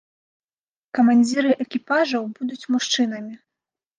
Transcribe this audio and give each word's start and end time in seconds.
Камандзіры 0.99 1.51
экіпажаў 1.65 2.23
будуць 2.39 2.69
мужчынамі. 2.77 3.33